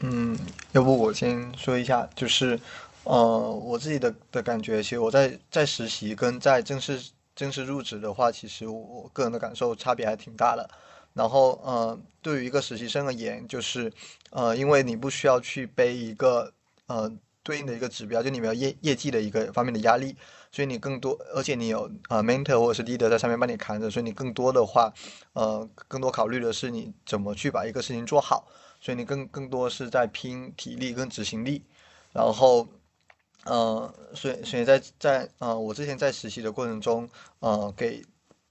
[0.00, 0.38] 嗯，
[0.72, 2.60] 要不我先说一下，就是，
[3.04, 7.00] 呃，我自己的的感觉，其实我在在实习跟在正式
[7.34, 10.68] 正式入职的话，其实我个人的感受差别还挺大的。
[11.14, 13.90] 然后呃，对于一个实习生而言，就是
[14.32, 16.52] 呃，因为你不需要去背一个
[16.88, 17.10] 呃
[17.42, 20.14] 对应的一个指标，就你没有业业绩的一个方面的压力，
[20.52, 24.92] 所以你更多，而且你有呃 mentor 或者是 leader 在上面帮你扛着，所以你更多的话，
[25.32, 28.46] 呃，更多考虑的是你怎么去把一个事情做好，
[28.80, 31.62] 所以你更更多是在拼体力跟执行力，
[32.12, 32.66] 然后。
[33.46, 38.02] 呃，所以所以在在呃，我之前在实习的过程中，呃，给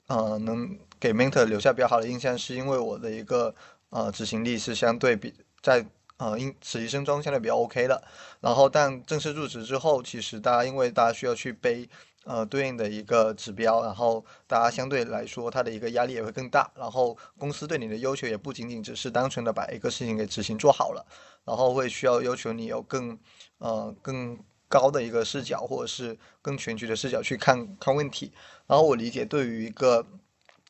[0.08, 3.54] 呃能给 mentor 留下比较好的印象，是因为我的一个
[3.92, 5.86] 呃执行力是相对比在
[6.20, 8.00] 呃应实习生中相对比较 OK 的。
[8.40, 11.90] 然后，但正式入职之后，其实大家因为大家需要去背
[12.26, 16.72] 呃对应的一个指标，然后大家相对来说他的一个压力也会更大。
[16.76, 21.04] 然后公司对你的要求也不仅仅只是单纯的把一个事情给执行做好了，
[21.44, 23.18] 然后会需要要求你有更
[23.58, 24.38] 呃更。
[24.72, 28.32] 高的一个视角，或者是更全局的视角去看看问题。
[28.68, 30.06] 然后我理解，对于一个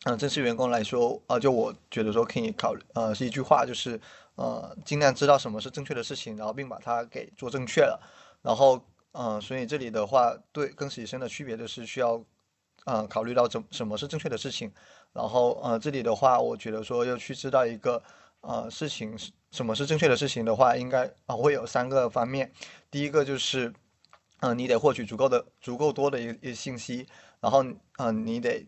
[0.06, 4.00] 嗯正式员工来说，啊，就我觉得说可以考虑，呃，是一句话，就是
[4.40, 8.00] 呃，尽量知道什么是正确的事情，然后并把它给做正确了。
[8.42, 12.24] 然后，嗯，所以这里的话，对跟实习生的区别就是需要，
[12.86, 14.72] 呃，考虑到怎什么是正确的事情。
[15.12, 18.02] 然后，呃，这里的话，我觉得说要去知道一个
[18.42, 22.52] 呃事情是什么是正确的事情的话，应该啊会有三个方面。
[22.90, 23.74] 第一个就是。
[24.42, 27.06] 嗯，你得获取足够的、足够多的一一信息，
[27.42, 27.62] 然后，
[27.98, 28.66] 嗯，你得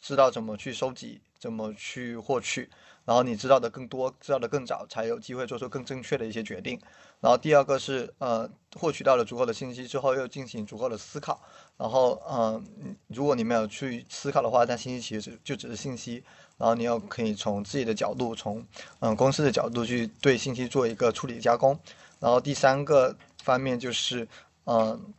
[0.00, 2.70] 知道怎么去收集，怎么去获取，
[3.04, 6.80] 然后你知道的更多，知道的更早，才有机会做出更正确的一些决定。
[7.20, 11.40] 然后第二个是，呃，获取到了足够的信息之后，又进行足够的思考。
[11.76, 12.64] 然后，嗯，
[13.08, 16.22] 如果你没有去思考的话，那信息其实就只是信息。
[16.56, 18.64] 然后你要可以从自己的角度，从
[19.00, 21.78] 嗯公司的角度去对信息做一个处理加工。
[22.18, 24.26] 然后第三个方面就是。
[24.66, 25.14] 嗯，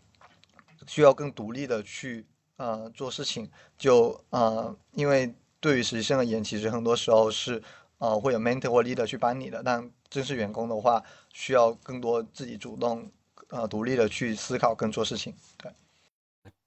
[0.87, 7.63] 需要更独立的去呃做事情，就呃，因为对于实习生而言，其实很多时候是
[7.99, 13.09] 呃会有 mentor 或 leader 去帮你的，但正式员工的话，需要更多自己主动
[13.49, 15.33] 呃独立的去思考跟做事情。
[15.57, 15.71] 对，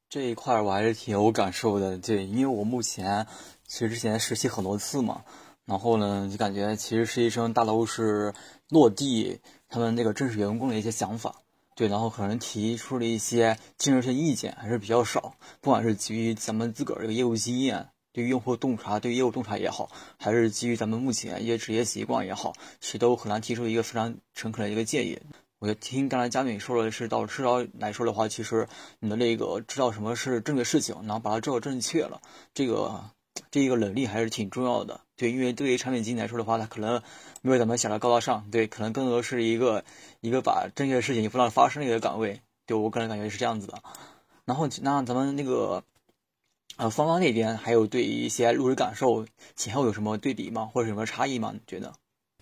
[0.09, 3.27] 这一块我还是挺有感受的，对，因为我目前
[3.67, 5.25] 其实之前实习很多次嘛，
[5.65, 8.33] 然后呢就感觉其实实习生大都是
[8.69, 11.35] 落地他们那个正式员工的一些想法。
[11.77, 25.19] 对，然后可能提出了一些建设性意见还是比较少，不管是基于咱们自个儿这个业务经验，对用户洞察，对业务洞察也好，还是基于咱们目前一些职业习惯也好，其实都很难提出一个非常诚恳的一个建议。
[25.59, 28.67] 我就听刚才嘉敏说的是，到至少来说的话，其实
[29.01, 32.23] 你的那个知道什么是正确事情，然后把它做正确了，
[32.55, 33.11] 这个。
[33.51, 37.03] 这一个能力还是挺重要的，对，因为对于产品经理来说的话，他可能
[37.43, 39.85] 没有咱们想的高大上，对，可能更多是一个
[40.21, 43.83] 一个把正确的事情不让发生的一个岗位，对我个人感觉是这样子的。
[44.45, 45.83] 然后，那咱们那个
[46.77, 50.69] 呃芳芳那边还有对一些入职感受前后有什么对比吗？
[50.73, 51.51] 或者有什么差异吗？
[51.55, 51.93] 你觉得？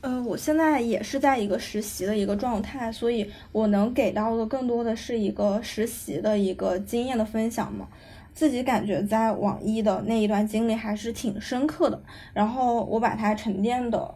[0.00, 7.86] 呃，我现在也是在一个实习的一个状态，所以我能给到的更多的是一个实习的一个经验的分享嘛。
[8.34, 14.14] 自己感觉在网易的那一段经历还是挺深刻的，然后我把它沉淀的，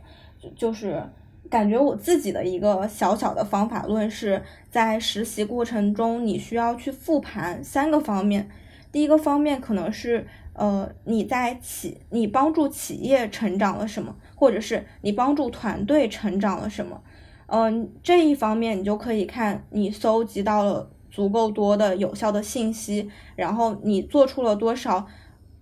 [0.56, 1.04] 就是
[1.50, 8.48] 感觉我自己的一个小小的方法论是在实习过程中，你需要去复盘三个方面。
[8.92, 17.02] 第一个方面可能是，呃，你在企你帮助企业成长了什么，或者是你帮助团队成长了什么，
[17.46, 20.90] 嗯，这一方面你就可以看你搜集到了。
[21.08, 25.06] 足够多的有效的信息，然后你做出了多少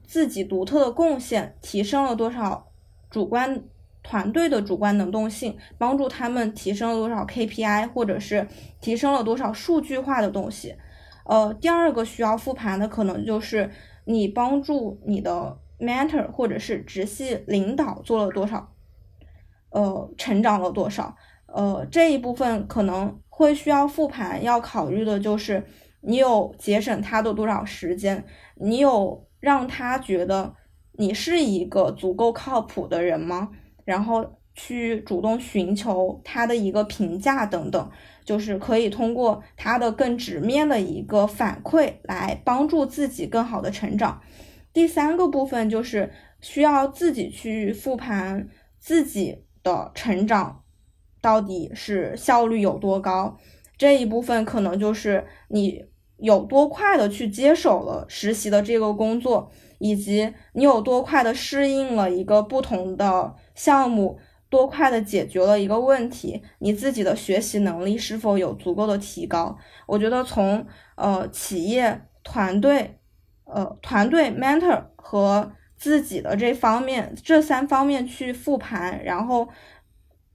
[0.05, 2.73] 自己独特的贡献，提升了多少
[3.09, 3.63] 主观
[4.03, 8.49] 团队的主观能动性，帮助他们提升了多少 KPI，或者是
[8.81, 10.75] 提升了多少数据化的东西。
[11.25, 13.71] 呃，第二个需要复盘的可能就是
[14.05, 18.73] 你帮助你的 mentor 或者是直系领导做了多少，
[19.71, 21.17] 呃，成长了多少。
[21.47, 23.21] 呃，这一部分可能。
[23.37, 25.67] 会需要复盘，要考虑的就是
[26.03, 30.55] 你有节省他的多少时间，你有让他觉得
[30.93, 33.51] 你是一个足够靠谱的人吗？
[33.85, 37.91] 然后去主动寻求他的一个评价等等，
[38.25, 44.21] 就是可以通过他的更直面的一个反馈来帮助自己更好的成长。
[44.73, 50.63] 第三个部分就是需要自己去复盘自己的成长。
[51.21, 53.39] 到底是效率有多高？
[53.79, 55.87] 这一部分可能就是你
[56.19, 64.19] 有多快的去接手了实习的这个工作，以及你有多快的适应了一个不同的项目，
[64.55, 69.59] 多快的解决了一个问题，你自己的学习能力是否有足够的提高？
[69.85, 73.01] 我觉得从呃企业团队、
[73.47, 79.49] 呃团队 mentor 和自己的这方面这三方面去复盘，然后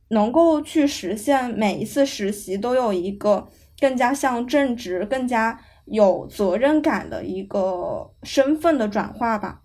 [0.09, 3.47] 能够去实现每一次实习都有一个
[3.79, 9.61] 更加像正职、更加有责任感的一个身份的转化吧。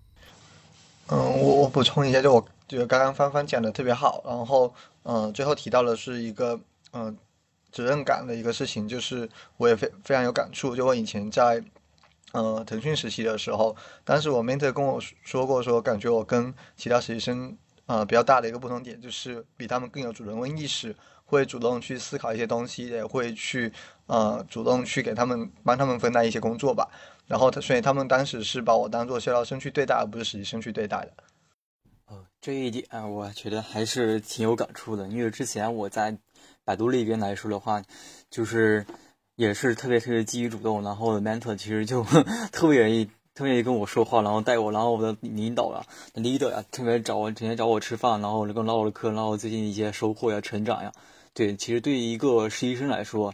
[1.11, 6.59] 嗯，我我补充一下，就我觉得刚刚芳芳讲的特别好，然后嗯，最后提到的是一个
[6.93, 7.15] 嗯
[7.71, 10.75] 责任感的一个事情，就是我也非非常有感触。
[10.75, 11.63] 就我以前在
[12.31, 17.55] 呃腾讯实习的时候，当时我 mentor 跟我说过，说感觉我跟其他实习生
[17.85, 20.95] 呃比较大的一个不同点，就是比他们更有主人翁意识，
[21.25, 23.71] 会主动去思考一些东西，也会去
[24.07, 26.89] 呃主动去给他们帮他们分担一些工作吧。
[27.27, 31.11] 然后他，所以他们当时是把我当做校招生去对待，而不是实习生去对待的。
[32.45, 36.15] 这一点我觉得还是挺有感触的，因为之前我在
[36.63, 37.81] 百度里边来说的话，
[38.29, 38.85] 就是
[39.35, 42.03] 也是特别特别积极主动，然后 mentor 其实就
[42.53, 45.83] 特别愿意特别愿意跟我说话，然后带我，然后我的领导呀、
[46.13, 50.91] leader 呀，特别找我，整天找我吃饭，然后跟唠唠嗑，唠我最近一些收获呀、成长呀。
[51.33, 53.33] 对，其实对于一个实习生来说。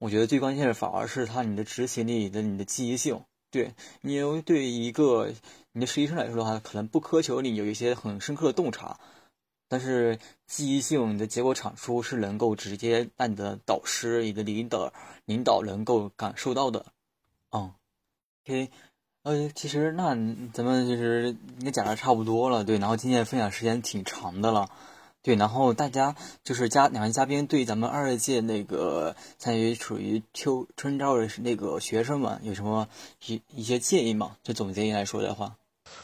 [0.00, 3.20] 我觉得最关键的反而是他你的执行力的你的积极性，
[3.54, 5.32] 对，你对一个
[5.70, 8.98] 你的实习生来说的话，可能不苛求你有一些很深刻的洞察，
[9.68, 14.92] 但是记忆性你的结果产出是能够直接让你的导师、你的领导、
[15.24, 16.86] 领导能够感受到的。
[17.52, 17.72] 嗯
[18.42, 18.70] ，OK，
[19.22, 20.08] 呃，其实那
[20.52, 21.28] 咱们就是
[21.60, 24.68] 应该讲的差不多了，对，然后今天分享时间挺长的了。
[25.24, 26.14] 对，然后大家
[26.44, 32.86] 就是嘉两位嘉宾对咱们二届那个参与处于秋春招的那个学生们有什么
[33.24, 34.36] 一一些建议吗？
[34.42, 35.56] 就总结来说的话，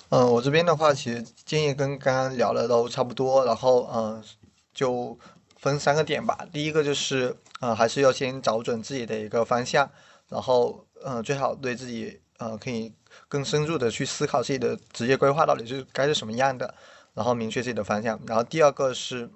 [0.08, 4.24] 嗯，我这边的话，其实建议跟刚刚聊的都差不多，然后嗯，
[4.72, 5.18] 就
[5.58, 6.48] 分三个点吧。
[6.50, 9.90] 第一个就是呃，还是要先找准自己的一个方向，
[10.30, 12.90] 然后嗯，最好对自己呃可以
[13.28, 16.74] 更深入的去思考自己的职业规划到底是该是什么样的。
[17.14, 19.30] 然后明确自己的方向，然后第二个是，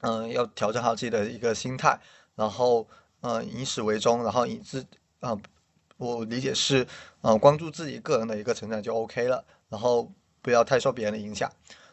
[0.00, 1.98] 嗯，要调整好自己的一个心态，
[2.34, 2.88] 然后，
[3.20, 4.84] 嗯，以始为终，然后以自，
[5.20, 5.36] 啊，
[5.98, 6.86] 我理解是，
[7.20, 11.50] 嗯，关注自己个人的一个成长就 OK 了，然后不要太受别人的影响。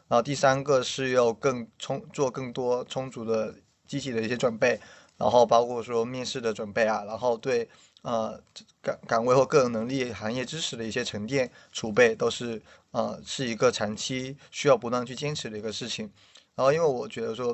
[0.08, 3.54] 然后第三个是要更充做更多充足的
[3.86, 4.80] 积极的一些准备，
[5.20, 7.70] 然后包括说面试的准备啊，然后对。
[8.02, 8.42] 呃，
[8.82, 12.62] 岗岗位或个人能力、行业知识的一些沉淀储备，都是
[12.92, 16.10] 呃是一个长期需要不断去坚持的一个事情。
[16.56, 17.54] 然后，因为我觉得说，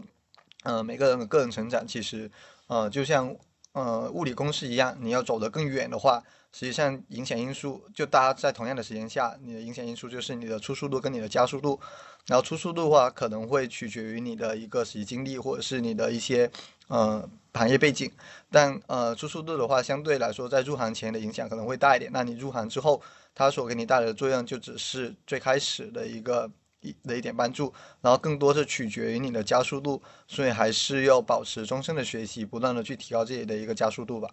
[0.61, 2.30] 呃，每个人的个人成长，其实
[2.68, 3.36] 呃就像
[3.72, 11.80] 呃物理公式一样，你要走得更远的话，实际上影响因素就大家在同样的时间下，你的影响因素就是你的初速度跟你的加速度。
[12.28, 16.49] 然后初速度的话，可能会取决于你的一个实习经历，或者是你的一些
[16.88, 17.30] 呃。
[17.58, 18.12] 行业背景，
[18.52, 22.12] 但呃，出速度的话，相对来说，在入行前的影响可能会大一点。
[22.12, 23.02] 那你入行之后，
[23.34, 30.02] 它所给你带来的作用就只是最开始的一个一的一点帮助，然后更多是取决于你的加速度。
[30.28, 34.30] 所以还是要保持终身的学习，不断的去提高自己的一个加速度吧。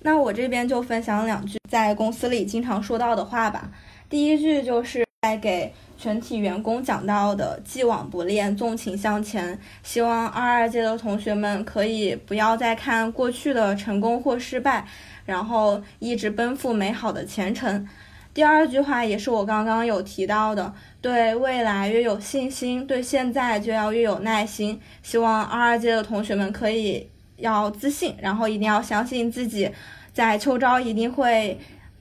[0.00, 3.70] 那我这边就分享两句在公司里经常说到的话吧。
[4.10, 5.72] 第一句就是在给。
[5.98, 14.86] 全体员工讲到的“既往不恋，纵情向前”，希望二二届的同学们可以不要再看过去的成功或失败，
[15.26, 17.86] 然后一直奔赴美好的前程。
[18.32, 24.80] 第二句话也是我刚刚有提到的，对未来越有信心，对现在就要越有耐心。
[25.02, 29.68] 希望二二届的同学们可以要自信，然后一定要相信自己，
[30.12, 31.58] 在秋招一定会。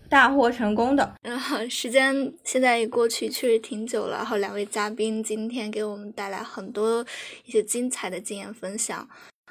[0.10, 1.16] 大获成功的。
[1.22, 4.18] 然后时间现在也过去，确实挺久了。
[4.18, 7.06] 然后两位嘉宾今天给我们带来很多
[7.46, 9.08] 一些精彩的经验分享，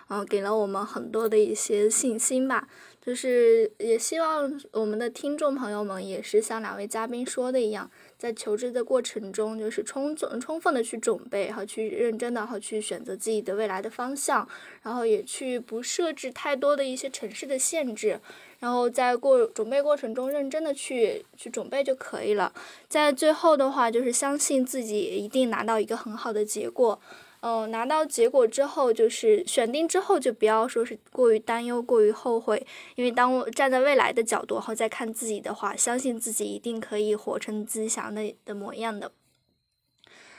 [0.09, 2.69] 然后给了我们很多的一些信心吧。
[3.01, 7.89] 就是也希望我们的听众朋友们也是像两位嘉宾说的一样，
[8.19, 14.49] 在求职的过程中，就是充足充分的去准备然后去认真的然后去选择自己的未来的方向，
[14.83, 18.19] 然后也去不设置太多的一些城市的限制。
[18.59, 22.53] 然后在过准备过程中，认真的去去准备就可以了。
[22.89, 26.99] 在最后的话，就是相信自己一定拿到一个很好的结果。
[27.41, 32.67] 嗯，拿到结果之后，就是选定之后，就不要说是过于担忧、过于后悔。
[32.97, 39.13] 因为当我站在未来的角度，然后再看自己的话，相信自己一定可以活成自己想的的模样的。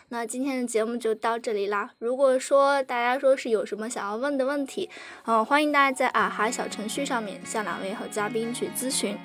[0.10, 1.92] 那今天的节目就到这里啦。
[2.00, 4.90] 如果说大家说是有什么想要问的问题，
[5.26, 9.18] 嗯，欢迎大家在啊哈小程序上面向两位和嘉宾去咨询。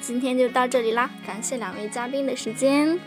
[0.00, 2.98] 今天就到这里啦，感谢两位嘉宾的时间。